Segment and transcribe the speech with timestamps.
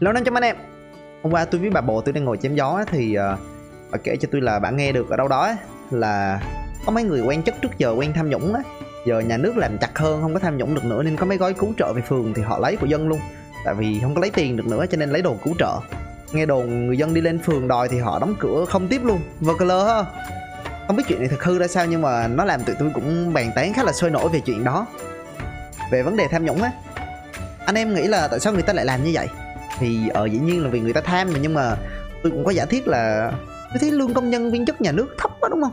[0.00, 0.56] Lâu năm cho anh em.
[1.22, 3.38] Hôm qua tôi với bà bộ tôi đang ngồi chém gió thì uh,
[3.90, 5.52] bà kể cho tôi là bạn nghe được ở đâu đó
[5.90, 6.40] là
[6.86, 8.60] có mấy người quen chức trước giờ quen tham nhũng á.
[9.06, 11.38] Giờ nhà nước làm chặt hơn không có tham nhũng được nữa nên có mấy
[11.38, 13.20] gói cứu trợ về phường thì họ lấy của dân luôn.
[13.64, 15.78] Tại vì không có lấy tiền được nữa cho nên lấy đồ cứu trợ.
[16.32, 19.20] Nghe đồn người dân đi lên phường đòi thì họ đóng cửa không tiếp luôn.
[19.40, 20.04] Vờ cờ lơ ha.
[20.86, 23.32] Không biết chuyện này thực hư ra sao nhưng mà nó làm tụi tôi cũng
[23.32, 24.86] bàn tán khá là sôi nổi về chuyện đó.
[25.92, 26.70] Về vấn đề tham nhũng á.
[27.66, 29.28] Anh em nghĩ là tại sao người ta lại làm như vậy?
[29.78, 31.76] Thì ờ dĩ nhiên là vì người ta tham mà, nhưng mà
[32.22, 33.32] tôi cũng có giả thiết là,
[33.70, 35.72] tôi thấy lương công nhân, viên chức nhà nước thấp quá, đúng không?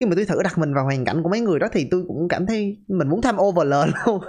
[0.00, 2.04] Khi mà tôi thử đặt mình vào hoàn cảnh của mấy người đó thì tôi
[2.08, 3.68] cũng cảm thấy mình muốn tham over
[4.06, 4.20] luôn.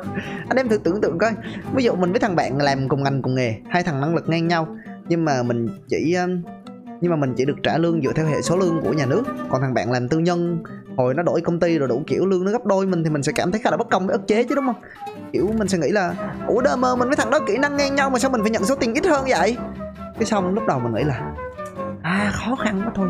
[0.50, 1.32] Anh em thử tưởng tượng coi.
[1.74, 4.30] Ví dụ mình với thằng bạn làm cùng ngành cùng nghề, hai thằng năng lực
[4.30, 4.78] ngang nhau,
[5.10, 6.28] nhưng mà mình chỉ ờ,
[7.02, 9.24] nhưng mà mình chỉ được trả lương dựa theo hệ số lương của nhà nước.
[9.50, 10.64] Còn thằng bạn làm tư nhân,
[10.98, 13.24] hồi nó đổi công ty rồi đủ kiểu, lương nó gấp đôi mình thì mình
[13.24, 14.82] sẽ cảm thấy khá là bất công với ức chế chứ, đúng không?
[15.34, 16.16] Kiểu mình sẽ nghĩ là
[16.48, 18.52] ủa đơ mơ mình với thằng đó kỹ năng ngang nhau mà sao mình phải
[18.52, 19.58] nhận số tiền ít hơn vậy?
[20.14, 21.34] Cái xong lúc đầu mình nghĩ là
[22.02, 23.10] à khó khăn quá thôi.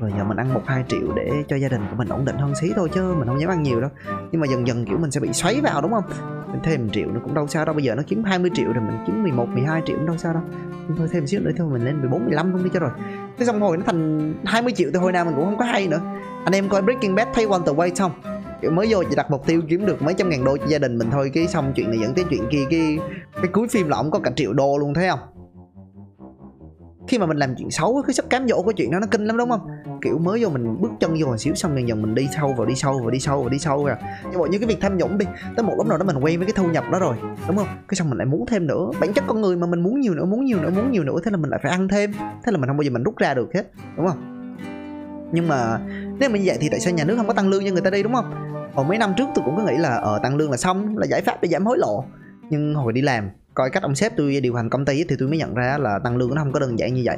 [0.00, 2.36] Rồi giờ mình ăn một hai triệu để cho gia đình của mình ổn định
[2.36, 3.90] hơn xí thôi chứ mình không dám ăn nhiều đâu.
[4.32, 6.04] Nhưng mà dần dần kiểu mình sẽ bị xoáy vào đúng không?
[6.52, 8.84] Mình thêm triệu nó cũng đâu sao đâu bây giờ nó kiếm 20 triệu rồi
[8.86, 10.42] mình kiếm 11, 12 triệu cũng đâu sao đâu.
[10.88, 12.90] Nhưng thôi thêm xíu nữa thôi mình lên 14, 15 không đi cho rồi.
[13.38, 15.88] Thế xong hồi nó thành 20 triệu thì hồi nào mình cũng không có hay
[15.88, 16.00] nữa.
[16.44, 18.12] Anh em coi Breaking Bad thấy Walter White xong
[18.70, 20.98] mới vô chỉ đặt mục tiêu kiếm được mấy trăm ngàn đô cho gia đình
[20.98, 22.98] mình thôi, cái xong chuyện này dẫn tới chuyện kia, cái
[23.34, 25.20] cái cuối phim là ông có cả triệu đô luôn, thấy không?
[27.08, 29.24] Khi mà mình làm chuyện xấu cái sắp cám dỗ của chuyện đó nó kinh
[29.24, 29.66] lắm, đúng không?
[30.00, 32.54] Kiểu mới vô mình bước chân vô một xíu xong dần dần mình đi sâu
[32.56, 33.96] vào, đi sâu vào, đi sâu vào, đi sâu rồi
[34.30, 36.38] nhưng mà như cái việc tham nhũng đi, tới một lúc nào đó mình quen
[36.38, 37.16] với cái thu nhập đó rồi,
[37.48, 37.66] đúng không?
[37.88, 38.90] Cái xong mình lại muốn thêm nữa.
[39.00, 41.16] Bản chất con người mà mình muốn nhiều nữa, muốn nhiều nữa, muốn nhiều nữa,
[41.24, 42.12] thế là mình lại phải ăn thêm.
[42.12, 44.32] Thế là mình không bao giờ mình rút ra được hết, đúng không?
[45.32, 45.78] Nhưng mà
[46.20, 47.82] nếu mà như vậy thì tại sao nhà nước không có tăng lương cho người
[47.82, 48.32] ta đi, đúng không?
[48.76, 50.98] Hồi mấy năm trước tôi cũng có nghĩ là ở ờ, tăng lương là xong
[50.98, 52.04] là giải pháp để giảm hối lộ.
[52.50, 55.28] Nhưng hồi đi làm coi cách ông sếp tôi điều hành công ty thì tôi
[55.28, 57.16] mới nhận ra là tăng lương nó không có đơn giản như vậy.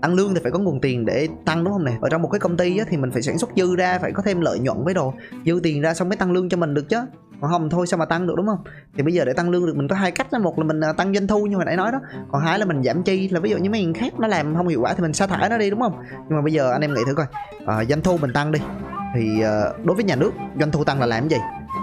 [0.00, 2.28] Tăng lương thì phải có nguồn tiền để tăng đúng không này ở trong một
[2.28, 4.84] cái công ty thì mình phải sản xuất dư ra phải có thêm lợi nhuận
[4.84, 5.14] với đồ.
[5.46, 6.96] Dư tiền ra xong mới tăng lương cho mình được chứ.
[7.40, 8.64] Còn không thôi sao mà tăng được đúng không?
[8.96, 10.80] Thì bây giờ để tăng lương được mình có hai cách là một là mình
[10.80, 12.00] à, tăng doanh thu như hồi nãy nói đó.
[12.32, 14.56] Còn hai là mình giảm chi là ví dụ như mấy người khác nó làm
[14.56, 15.92] không hiệu quả thì mình sa thải nó đi đúng không?
[16.28, 17.26] Nhưng mà bây giờ anh em nghĩ thử coi.
[17.66, 18.60] À, doanh thu mình tăng đi
[19.14, 21.36] thì ờ, đối với nhà nước, doanh thu tăng là làm gì?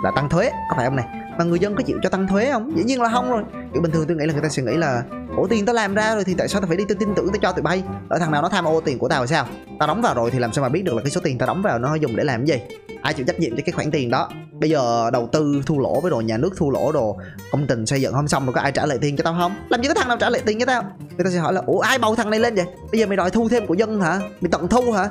[0.03, 1.05] Là tăng thuế, có phải không này
[1.38, 2.77] mà người dân có chịu cho tăng thuế không?
[2.77, 3.43] Dĩ nhiên là không rồi.
[3.73, 5.03] Kiểu bình thường tôi nghĩ là người ta sẽ nghĩ là,
[5.38, 7.39] ủa, tiền tao làm ra rồi thì tại sao tao phải đi tin tưởng tao
[7.41, 7.83] cho tụi bay?
[8.09, 9.45] Ở thằng nào nó tham ô tiền của tao sao?
[9.79, 11.47] Tao đóng vào rồi thì làm sao mà biết được là cái số tiền tao
[11.47, 12.77] đóng vào nó dùng để làm cái gì?
[13.01, 14.29] Ai chịu trách nhiệm cho cái khoản tiền đó?
[14.51, 17.17] Bây giờ đầu tư thu lỗ với đồ, nhà nước thu lỗ đồ,
[17.51, 19.55] công trình xây dựng không xong rồi có ai trả lại tiền cho tao không?
[19.69, 20.83] Làm gì có thằng nào trả lại tiền cho tao?
[21.17, 22.65] Người ta sẽ hỏi là, ủa, ai bầu thằng này lên vậy?
[22.91, 24.19] Bây giờ mày đòi thu thêm của dân hả?
[24.19, 25.09] Mày tận thu hả?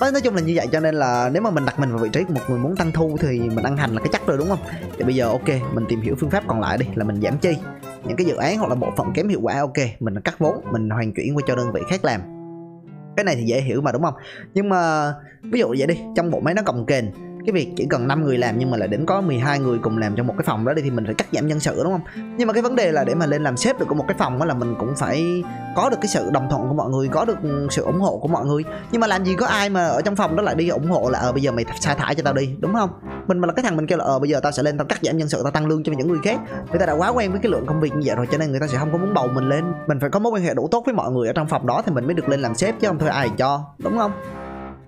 [0.00, 1.98] Nói nói chung là như vậy, cho nên là nếu mà mình đặt mình vào
[1.98, 4.26] vị trí của một người muốn tăng thu thì mình ăn hành là cái chắc
[4.26, 4.58] rồi, đúng không?
[4.98, 7.38] Thì bây giờ ok, mình tìm hiểu phương pháp còn lại đi, là mình giảm
[7.38, 7.56] chi.
[8.04, 10.64] Những cái dự án hoặc là bộ phận kém hiệu quả, ok, mình cắt vốn,
[10.72, 12.20] mình hoàn chuyển qua cho đơn vị khác làm.
[13.16, 14.14] Cái này thì dễ hiểu mà, đúng không?
[14.54, 15.12] Nhưng mà
[15.42, 17.04] ví dụ vậy đi, trong bộ máy nó cồng kềnh
[17.52, 19.98] cái việc chỉ cần 5 người làm nhưng mà lại đến có 12 người cùng
[19.98, 21.92] làm trong một cái phòng đó đi thì mình phải cắt giảm nhân sự, đúng
[21.92, 22.00] không?
[22.36, 24.16] Nhưng mà cái vấn đề là để mà lên làm sếp được của một cái
[24.18, 25.42] phòng đó là mình cũng phải
[25.76, 27.38] có được cái sự đồng thuận của mọi người, có được
[27.70, 28.64] sự ủng hộ của mọi người.
[28.92, 31.10] Nhưng mà làm gì có ai mà ở trong phòng đó lại đi ủng hộ
[31.10, 32.90] là ờ bây giờ mày sa thải cho tao đi đúng không?
[33.26, 34.84] Mình mà là cái thằng mình kêu là ờ bây giờ tao sẽ lên tao
[34.84, 36.40] cắt giảm nhân sự, tao tăng lương cho những người khác
[36.70, 38.50] người ta đã quá quen với cái lượng công việc như vậy rồi cho nên
[38.50, 39.64] người ta sẽ không có muốn bầu mình lên.
[39.86, 41.82] Mình phải có mối quan hệ đủ tốt với mọi người ở trong phòng đó
[41.86, 44.12] thì mình mới được lên làm sếp chứ không thôi ai cho, đúng không?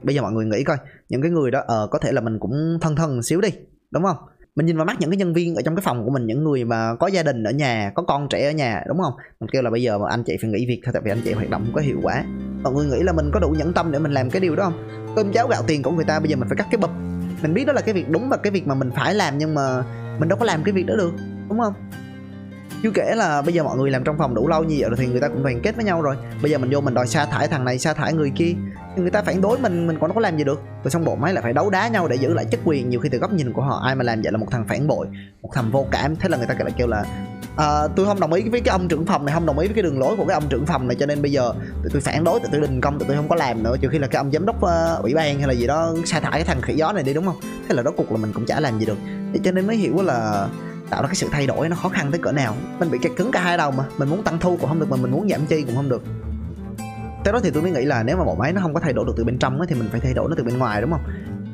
[0.03, 0.77] Bây giờ mọi người nghĩ coi,
[1.09, 3.49] những cái người đó ờ có thể là mình cũng thân thân một xíu đi,
[3.91, 4.17] đúng không?
[4.57, 6.45] Mình nhìn vào mắt những cái nhân viên ở trong cái phòng của mình, những
[6.45, 9.13] người mà có gia đình ở nhà, có con trẻ ở nhà, đúng không?
[9.41, 11.21] Mình kêu là bây giờ mà anh chị phải nghỉ việc, thôi, tại vì anh
[11.25, 12.25] chị hoạt động không có hiệu quả.
[12.63, 14.65] Mọi người nghĩ là mình có đủ nhẫn tâm để mình làm cái điều đó
[14.65, 15.07] không?
[15.17, 16.91] Cơm cháo gạo tiền của người ta bây giờ mình phải cắt cái bập
[17.43, 19.55] mình biết đó là cái việc đúng và cái việc mà mình phải làm nhưng
[19.55, 19.85] mà
[20.19, 21.13] mình đâu có làm cái việc đó được,
[21.49, 21.75] đúng không?
[22.83, 24.97] Chưa kể là bây giờ mọi người làm trong phòng đủ lâu như vậy rồi
[24.99, 26.17] thì người ta cũng đoàn kết với nhau rồi.
[26.43, 28.53] Bây giờ mình vô mình đòi sa thải thằng này sa thải người kia.
[28.97, 30.61] Người ta phản đối mình mình còn có làm gì được.
[30.85, 32.91] Rồi xong bộ máy lại phải đấu đá nhau để giữ lại chức quyền.
[32.91, 34.87] Nhiều khi từ góc nhìn của họ ai mà làm vậy là một thằng phản
[34.87, 35.07] bội
[35.43, 36.17] một thằng vô cảm.
[36.17, 37.05] Thế là người ta lại kêu là
[37.57, 39.75] à, tôi không đồng ý với cái ông trưởng phòng này không đồng ý với
[39.75, 41.53] cái đường lối của cái ông trưởng phòng này cho nên bây giờ
[41.83, 43.77] tụi tôi phản đối tụi tôi đình công tụi tôi không có làm nữa.
[43.81, 46.21] Trừ khi là cái ông giám đốc uh, ủy ban hay là gì đó sa
[46.21, 47.37] thải cái thằng khỉ gió này đi đúng không?
[47.69, 48.99] Thế là đó cuộc là mình cũng chả làm gì được.
[49.33, 50.49] Thế cho nên mới hiểu là
[50.93, 52.55] tạo ra cái sự thay đổi nó khó khăn tới cỡ nào.
[52.79, 53.85] Mình bị kẹt cứng cả hai đầu mà.
[53.99, 56.03] Mình muốn tăng thu cũng không được mà mình muốn giảm chi cũng không được.
[57.25, 58.93] Tới đó thì tôi mới nghĩ là nếu mà bộ máy nó không có thay
[58.93, 60.81] đổi được từ bên trong ấy, thì mình phải thay đổi nó từ bên ngoài
[60.81, 61.01] đúng không?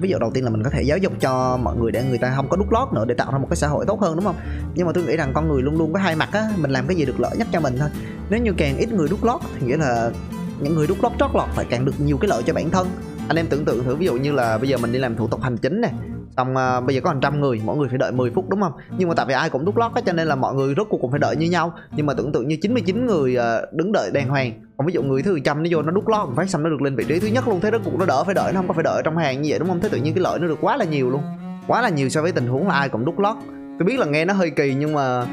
[0.00, 2.18] Ví dụ đầu tiên là mình có thể giáo dục cho mọi người để người
[2.18, 4.16] ta không có đút lót nữa để tạo ra một cái xã hội tốt hơn
[4.16, 4.36] đúng không?
[4.74, 6.86] Nhưng mà tôi nghĩ rằng con người luôn luôn có hai mặt á mình làm
[6.86, 7.88] cái gì được lợi nhất cho mình thôi.
[8.30, 10.10] Nếu như càng ít người đút lót thì nghĩa là
[10.60, 12.88] những người đút lót trót lọt phải càng được nhiều cái lợi cho bản thân.
[13.28, 15.28] Anh em tưởng tượng thử ví dụ như là bây giờ mình đi làm thủ
[15.28, 15.92] tục hành chính này
[16.38, 18.60] tầm uh, bây giờ có hàng trăm người mỗi người phải đợi 10 phút đúng
[18.60, 18.72] không?
[18.98, 20.86] Nhưng mà tại vì ai cũng đút lót á cho nên là mọi người rốt
[20.90, 21.72] cuộc cũng phải đợi như nhau.
[21.96, 24.52] Nhưng mà tưởng tượng như 99 người uh, đứng đợi đàng hoàng.
[24.76, 26.82] Còn ví dụ người thứ trăm nó vô nó đút lót phát xong nó được
[26.82, 27.60] lên vị trí thứ nhất luôn.
[27.60, 29.42] Thế rốt cuộc nó đỡ phải đợi nó không có phải đợi ở trong hàng
[29.42, 29.80] như vậy đúng không?
[29.80, 31.22] Thế tự nhiên cái lợi nó được quá là nhiều luôn.
[31.66, 33.36] Quá là nhiều so với tình huống là ai cũng đút lót.
[33.78, 35.26] Tôi biết là nghe nó hơi kỳ nhưng mà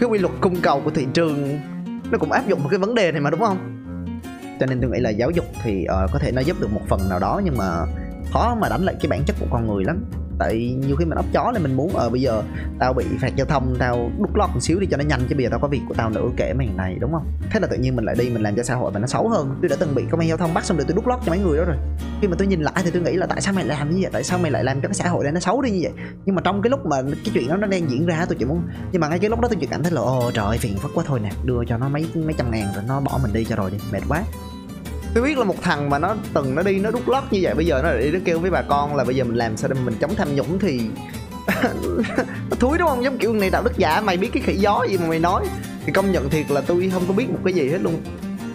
[0.00, 1.58] cái quy luật cung cầu của thị trường
[2.10, 3.58] nó cũng áp dụng một cái vấn đề này mà đúng không?
[4.60, 6.82] Cho nên tôi nghĩ là giáo dục thì uh, có thể nó giúp được một
[6.88, 7.84] phần nào đó nhưng mà
[8.32, 10.04] khó mà đánh lại cái bản chất của con người lắm
[10.42, 12.42] tại nhiều khi mình ốc chó nên mình muốn ở à, bây giờ
[12.78, 15.34] tao bị phạt giao thông tao đút lót một xíu đi cho nó nhanh chứ
[15.34, 17.26] bây giờ tao có việc của tao nữa kể mày này đúng không?
[17.50, 19.28] Thế là tự nhiên mình lại đi mình làm cho xã hội mình nó xấu
[19.28, 19.56] hơn.
[19.62, 21.30] Tôi đã từng bị công an giao thông bắt xong rồi tôi đút lót cho
[21.30, 21.76] mấy người đó rồi.
[22.20, 24.10] Khi mà tôi nhìn lại thì tôi nghĩ là tại sao mày làm như vậy?
[24.12, 25.92] Tại sao mày lại làm cho cái xã hội này nó xấu đi như vậy?
[26.24, 28.44] Nhưng mà trong cái lúc mà cái chuyện đó nó đang diễn ra tôi chỉ
[28.44, 28.62] muốn
[28.92, 30.90] nhưng mà ngay cái lúc đó tôi chỉ cảm thấy là ồ trời phiền phức
[30.94, 33.44] quá thôi nè đưa cho nó mấy mấy trăm ngàn rồi nó bỏ mình đi
[33.44, 34.22] cho rồi đi mệt quá
[35.14, 37.54] tôi biết là một thằng mà nó từng nó đi, nó đút lót như vậy,
[37.54, 39.68] bây giờ nó đi nó kêu với bà con là bây giờ mình làm sao
[39.68, 40.80] để mình chống tham nhũng thì
[42.50, 43.04] nó thúi, đúng không?
[43.04, 45.44] Giống kiểu này đạo đức giả, mày biết cái khỉ gió gì mà mày nói.
[45.86, 48.00] Thì công nhận thiệt là tôi không có biết một cái gì hết luôn.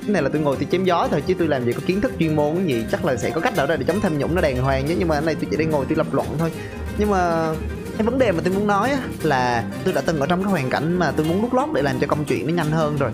[0.02, 2.02] Cái này là tôi ngồi tôi chém gió thôi, chứ tôi làm gì có kiến
[2.02, 2.86] thức chuyên môn cái gì.
[2.92, 5.08] Chắc là sẽ có cách nào để chống tham nhũng nó đàng hoàng chứ, nhưng
[5.08, 6.52] mà cái này tôi chỉ đang ngồi tôi lập luận thôi.
[6.98, 7.54] Nhưng mà
[7.98, 8.92] cái vấn đề mà tôi muốn nói
[9.24, 11.82] là tôi đã từng ở trong cái hoàn cảnh mà tôi muốn đút lót để
[11.82, 13.12] làm cho công chuyện nó nhanh hơn rồi.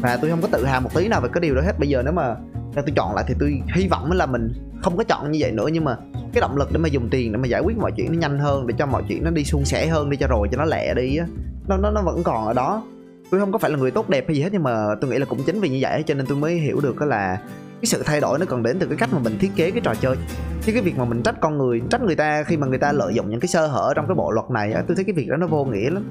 [0.00, 1.78] Và tôi không có tự hào một tí nào về cái điều đó hết.
[1.78, 2.34] Bây giờ nếu mà
[2.74, 4.52] nên tôi chọn lại thì tôi hy vọng là mình
[4.82, 5.96] không có chọn như vậy nữa, nhưng mà
[6.32, 8.38] cái động lực để mà dùng tiền để mà giải quyết mọi chuyện nó nhanh
[8.38, 10.64] hơn, để cho mọi chuyện nó đi suôn sẻ hơn đi cho rồi cho nó
[10.64, 11.26] lẹ đi á.
[11.68, 12.82] Nó nó nó vẫn còn ở đó.
[13.30, 15.18] Tôi không có phải là người tốt đẹp hay gì hết, nhưng mà tôi nghĩ
[15.18, 17.38] là cũng chính vì như vậy cho nên tôi mới hiểu được là
[17.80, 19.80] cái sự thay đổi nó còn đến từ cái cách mà mình thiết kế cái
[19.84, 20.16] trò chơi.
[20.62, 22.92] Chứ cái việc mà mình trách con người, trách người ta khi mà người ta
[22.92, 25.28] lợi dụng những cái sơ hở trong cái bộ luật này tôi thấy cái việc
[25.28, 26.04] đó nó vô nghĩa lắm.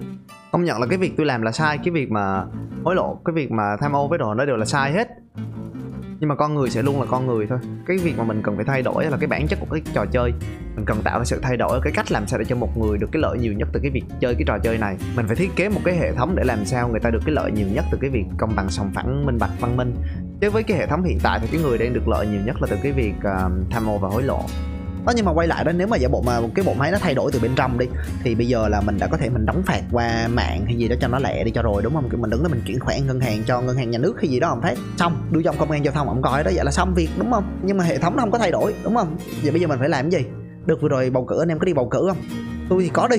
[0.52, 2.46] Công nhận là cái việc tôi làm là sai, cái việc mà
[2.84, 5.08] hối lộ, cái việc mà tham ô với đồ nó đều là sai hết
[6.22, 7.60] nhưng mà con người sẽ luôn là con người thôi.
[7.86, 10.06] Cái việc mà mình cần phải thay đổi là cái bản chất của cái trò
[10.06, 10.34] chơi.
[10.76, 12.98] Mình cần tạo ra sự thay đổi cái cách làm sao để cho một người
[12.98, 14.98] được cái lợi nhiều nhất từ cái việc chơi cái trò chơi này.
[15.16, 17.36] Mình phải thiết kế một cái hệ thống để làm sao người ta được cái
[17.36, 19.96] lợi nhiều nhất từ cái việc công bằng sòng phẳng minh bạch văn minh.
[20.42, 22.62] Chứ với cái hệ thống hiện tại thì cái người đang được lợi nhiều nhất
[22.62, 24.42] là từ cái việc uh, tham ô và hối lộ
[25.06, 26.98] đó nhưng mà quay lại đó nếu mà giả bộ mà cái bộ máy nó
[27.02, 27.86] thay đổi từ bên trong đi
[28.24, 30.88] thì bây giờ là mình đã có thể mình đóng phạt qua mạng hay gì
[30.88, 32.10] đó cho nó lẹ đi cho rồi đúng không?
[32.18, 34.40] Mình đứng đó mình chuyển khoản ngân hàng cho ngân hàng nhà nước hay gì
[34.40, 34.76] đó không thấy.
[34.98, 37.32] Xong đưa cho công an giao thông ông coi đó vậy là xong việc đúng
[37.32, 37.60] không?
[37.64, 39.18] Nhưng mà hệ thống nó không có thay đổi đúng không?
[39.42, 40.30] Vậy bây giờ mình phải làm cái gì?
[40.66, 42.18] Được vừa rồi bầu cử anh em có đi bầu cử không?
[42.70, 43.18] Tôi thì có đi.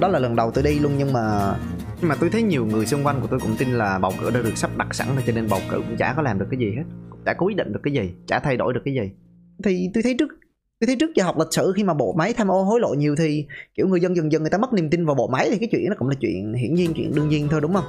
[0.00, 1.54] Đó là lần đầu tôi đi luôn nhưng mà
[2.00, 4.30] nhưng mà tôi thấy nhiều người xung quanh của tôi cũng tin là bầu cử
[4.30, 6.46] đã được sắp đặt sẵn rồi cho nên bầu cử cũng chả có làm được
[6.50, 6.84] cái gì hết.
[7.26, 9.12] Chả có quyết định được cái gì chả thay đổi được cái gì.
[9.64, 10.28] Thì tôi thấy trước
[10.80, 12.94] tôi thấy trước giờ học lịch sử khi mà bộ máy tham ô hối lộ
[12.94, 15.48] nhiều thì, kiểu, người dân dần dần người ta mất niềm tin vào bộ máy
[15.50, 17.84] thì cái chuyện nó cũng là chuyện hiển nhiên, chuyện đương nhiên thôi, đúng không?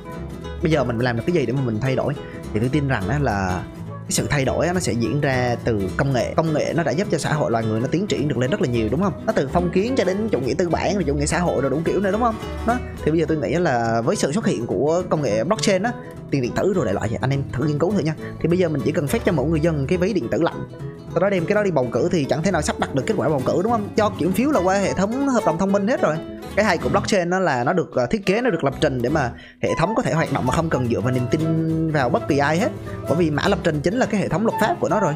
[0.62, 2.14] Bây giờ mình làm được cái gì để mà mình thay đổi?
[2.54, 3.64] Thì tôi tin rằng đó là
[4.02, 6.34] cái sự thay đổi nó sẽ diễn ra từ công nghệ.
[6.36, 8.50] Công nghệ nó đã giúp cho xã hội, loài người nó tiến triển được lên
[8.52, 9.14] rất là nhiều, đúng không?
[9.26, 11.62] Nó từ phong kiến cho đến chủ nghĩa tư bản rồi chủ nghĩa xã hội
[11.62, 12.36] rồi đủ kiểu này đúng không?
[12.68, 15.84] Đó, thì bây giờ tôi nghĩ là với sự xuất hiện của công nghệ blockchain
[15.84, 15.92] á,
[16.32, 17.18] tiền điện tử rồi đại loại vậy.
[17.22, 18.16] Anh em thử nghiên cứu thử nha.
[18.42, 20.42] Thì bây giờ mình chỉ cần phát cho mỗi người dân cái ví điện tử
[20.42, 20.68] lạnh
[21.12, 23.04] sau đó đem cái đó đi bầu cử thì chẳng thể nào sắp đặt được
[23.06, 23.90] kết quả bầu cử, đúng không?
[23.96, 26.16] Cho kiểm phiếu là qua hệ thống hợp đồng thông minh hết rồi.
[26.56, 29.02] Cái hay của blockchain nó là nó được à, thiết kế, nó được lập trình
[29.02, 29.32] để mà
[29.62, 32.28] hệ thống có thể hoạt động mà không cần dựa vào niềm tin vào bất
[32.28, 32.70] kỳ ai hết.
[33.08, 35.14] Bởi vì mã lập trình chính là cái hệ thống luật pháp của nó rồi.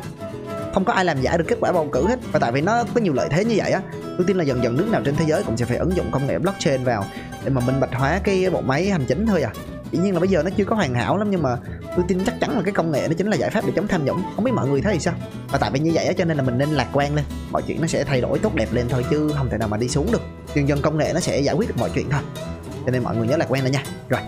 [0.73, 2.19] Không có ai làm giả được kết quả bầu cử hết.
[2.31, 3.81] Và tại vì nó có nhiều lợi thế như vậy á,
[4.17, 6.11] tôi tin là dần dần nước nào trên thế giới cũng sẽ phải ứng dụng
[6.11, 7.05] công nghệ blockchain vào
[7.43, 9.51] để mà minh bạch hóa cái bộ máy hành chính thôi à
[9.95, 11.57] dĩ nhiên là bây giờ nó chưa có hoàn hảo lắm nhưng mà
[11.95, 13.87] tôi tin chắc chắn là cái công nghệ nó chính là giải pháp để chống
[13.87, 14.21] tham nhũng.
[14.35, 15.13] Không biết mọi người thấy thì sao?
[15.51, 17.25] Và tại vì như vậy cho nên là mình nên lạc quan lên.
[17.51, 19.77] Mọi chuyện nó sẽ thay đổi tốt đẹp lên thôi chứ không thể nào mà
[19.77, 20.21] đi xuống được.
[20.55, 22.21] Dần dần công nghệ nó sẽ giải quyết được mọi chuyện thôi.
[22.85, 23.83] Cho nên mọi người nhớ lạc quan lên nha.
[24.09, 24.21] Rồi,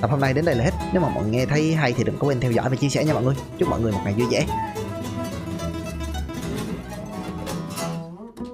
[0.00, 0.74] tập hôm nay đến đây là hết.
[0.92, 2.88] Nếu mà mọi người nghe thấy hay thì đừng có quên theo dõi và chia
[2.88, 3.34] sẻ nha mọi người.
[3.58, 4.46] Chúc mọi người một ngày vui vẻ.